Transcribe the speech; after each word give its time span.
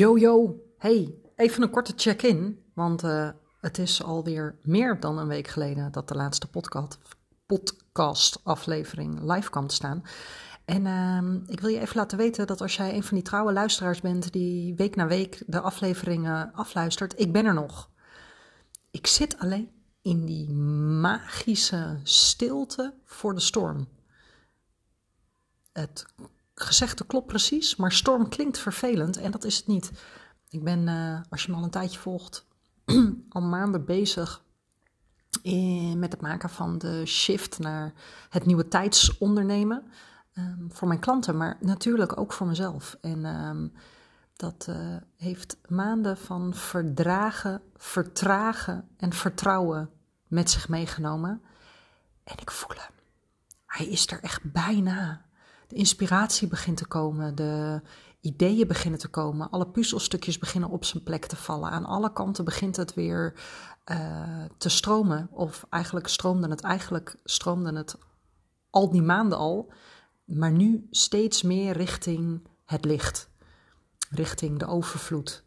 Yo, 0.00 0.18
yo, 0.18 0.60
hey, 0.78 1.14
even 1.36 1.62
een 1.62 1.70
korte 1.70 1.92
check-in, 1.96 2.62
want 2.74 3.02
uh, 3.02 3.30
het 3.60 3.78
is 3.78 4.02
alweer 4.02 4.58
meer 4.62 5.00
dan 5.00 5.18
een 5.18 5.26
week 5.26 5.48
geleden 5.48 5.92
dat 5.92 6.08
de 6.08 6.14
laatste 6.14 6.50
podcast, 6.50 6.98
podcast 7.46 8.40
aflevering 8.42 9.32
live 9.32 9.50
kwam 9.50 9.66
te 9.66 9.74
staan. 9.74 10.02
En 10.64 10.84
uh, 10.84 11.40
ik 11.46 11.60
wil 11.60 11.70
je 11.70 11.80
even 11.80 11.96
laten 11.96 12.18
weten 12.18 12.46
dat 12.46 12.60
als 12.60 12.76
jij 12.76 12.94
een 12.94 13.02
van 13.02 13.16
die 13.16 13.26
trouwe 13.26 13.52
luisteraars 13.52 14.00
bent 14.00 14.32
die 14.32 14.74
week 14.74 14.96
na 14.96 15.06
week 15.06 15.42
de 15.46 15.60
afleveringen 15.60 16.52
afluistert, 16.52 17.20
ik 17.20 17.32
ben 17.32 17.44
er 17.44 17.54
nog. 17.54 17.90
Ik 18.90 19.06
zit 19.06 19.38
alleen 19.38 19.70
in 20.02 20.24
die 20.26 20.50
magische 21.00 22.00
stilte 22.02 22.94
voor 23.04 23.34
de 23.34 23.40
storm. 23.40 23.88
Het 25.72 26.06
gezegde 26.60 27.06
klopt 27.06 27.26
precies, 27.26 27.76
maar 27.76 27.92
storm 27.92 28.28
klinkt 28.28 28.58
vervelend 28.58 29.16
en 29.16 29.30
dat 29.30 29.44
is 29.44 29.56
het 29.56 29.66
niet. 29.66 29.90
Ik 30.48 30.64
ben, 30.64 30.86
uh, 30.86 31.20
als 31.30 31.42
je 31.42 31.50
me 31.50 31.56
al 31.56 31.62
een 31.64 31.70
tijdje 31.70 31.98
volgt, 31.98 32.46
al 33.28 33.42
maanden 33.42 33.84
bezig 33.84 34.42
in, 35.42 35.98
met 35.98 36.12
het 36.12 36.20
maken 36.20 36.50
van 36.50 36.78
de 36.78 37.06
shift 37.06 37.58
naar 37.58 37.92
het 38.28 38.46
nieuwe 38.46 38.68
tijdsondernemen. 38.68 39.84
Um, 40.38 40.68
voor 40.72 40.88
mijn 40.88 41.00
klanten, 41.00 41.36
maar 41.36 41.56
natuurlijk 41.60 42.18
ook 42.18 42.32
voor 42.32 42.46
mezelf. 42.46 42.96
En 43.00 43.24
um, 43.24 43.72
dat 44.36 44.66
uh, 44.68 44.96
heeft 45.16 45.56
maanden 45.68 46.16
van 46.16 46.54
verdragen, 46.54 47.62
vertragen 47.76 48.88
en 48.96 49.12
vertrouwen 49.12 49.90
met 50.28 50.50
zich 50.50 50.68
meegenomen. 50.68 51.42
En 52.24 52.36
ik 52.40 52.50
voel 52.50 52.76
hem. 52.76 52.92
Hij 53.66 53.86
is 53.86 54.06
er 54.06 54.20
echt 54.20 54.52
bijna 54.52 55.24
de 55.70 55.76
inspiratie 55.76 56.48
begint 56.48 56.76
te 56.76 56.86
komen, 56.86 57.34
de 57.34 57.82
ideeën 58.20 58.66
beginnen 58.66 59.00
te 59.00 59.08
komen, 59.08 59.50
alle 59.50 59.66
puzzelstukjes 59.66 60.38
beginnen 60.38 60.70
op 60.70 60.84
zijn 60.84 61.02
plek 61.02 61.26
te 61.26 61.36
vallen. 61.36 61.70
Aan 61.70 61.84
alle 61.84 62.12
kanten 62.12 62.44
begint 62.44 62.76
het 62.76 62.94
weer 62.94 63.34
uh, 63.90 64.44
te 64.58 64.68
stromen. 64.68 65.28
Of 65.30 65.66
eigenlijk 65.68 66.08
stroomde 66.08 66.48
het, 66.48 66.60
eigenlijk 66.60 67.16
stroomde 67.24 67.72
het 67.76 67.98
al 68.70 68.90
die 68.90 69.02
maanden 69.02 69.38
al, 69.38 69.72
maar 70.24 70.52
nu 70.52 70.86
steeds 70.90 71.42
meer 71.42 71.72
richting 71.72 72.48
het 72.64 72.84
licht, 72.84 73.30
richting 74.10 74.58
de 74.58 74.66
overvloed, 74.66 75.44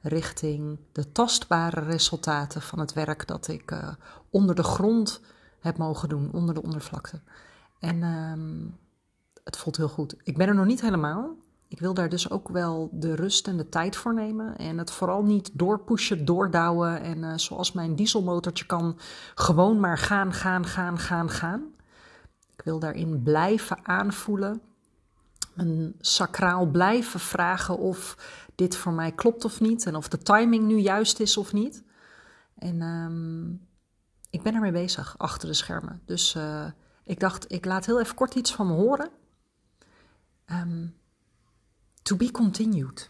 richting 0.00 0.78
de 0.92 1.12
tastbare 1.12 1.80
resultaten 1.80 2.62
van 2.62 2.78
het 2.78 2.92
werk 2.92 3.26
dat 3.26 3.48
ik 3.48 3.70
uh, 3.70 3.88
onder 4.30 4.54
de 4.54 4.62
grond 4.62 5.20
heb 5.60 5.76
mogen 5.76 6.08
doen, 6.08 6.32
onder 6.32 6.54
de 6.54 6.62
ondervlakte. 6.62 7.20
En 7.78 7.96
uh, 7.96 8.72
het 9.46 9.56
voelt 9.56 9.76
heel 9.76 9.88
goed. 9.88 10.14
Ik 10.22 10.36
ben 10.36 10.48
er 10.48 10.54
nog 10.54 10.66
niet 10.66 10.80
helemaal. 10.80 11.36
Ik 11.68 11.78
wil 11.78 11.94
daar 11.94 12.08
dus 12.08 12.30
ook 12.30 12.48
wel 12.48 12.88
de 12.92 13.14
rust 13.14 13.48
en 13.48 13.56
de 13.56 13.68
tijd 13.68 13.96
voor 13.96 14.14
nemen. 14.14 14.56
En 14.56 14.78
het 14.78 14.90
vooral 14.90 15.22
niet 15.22 15.50
doorpushen, 15.52 16.24
doordouwen. 16.24 17.00
En 17.00 17.18
uh, 17.18 17.32
zoals 17.36 17.72
mijn 17.72 17.94
dieselmotortje 17.94 18.66
kan, 18.66 18.98
gewoon 19.34 19.80
maar 19.80 19.98
gaan, 19.98 20.32
gaan, 20.32 20.66
gaan, 20.66 20.98
gaan, 20.98 21.30
gaan. 21.30 21.62
Ik 22.56 22.64
wil 22.64 22.78
daarin 22.78 23.22
blijven 23.22 23.78
aanvoelen. 23.82 24.60
Een 25.56 25.94
sacraal 26.00 26.66
blijven 26.66 27.20
vragen 27.20 27.78
of 27.78 28.16
dit 28.54 28.76
voor 28.76 28.92
mij 28.92 29.12
klopt 29.12 29.44
of 29.44 29.60
niet. 29.60 29.86
En 29.86 29.96
of 29.96 30.08
de 30.08 30.18
timing 30.18 30.66
nu 30.66 30.76
juist 30.76 31.20
is 31.20 31.36
of 31.36 31.52
niet. 31.52 31.82
En 32.58 32.82
um, 32.82 33.66
ik 34.30 34.42
ben 34.42 34.54
ermee 34.54 34.72
bezig, 34.72 35.14
achter 35.18 35.48
de 35.48 35.54
schermen. 35.54 36.02
Dus 36.04 36.34
uh, 36.34 36.66
ik 37.04 37.20
dacht, 37.20 37.52
ik 37.52 37.64
laat 37.64 37.86
heel 37.86 38.00
even 38.00 38.14
kort 38.14 38.34
iets 38.34 38.54
van 38.54 38.66
me 38.66 38.72
horen. 38.72 39.10
Um, 40.48 40.94
to 42.04 42.16
be 42.16 42.28
continued. 42.28 43.04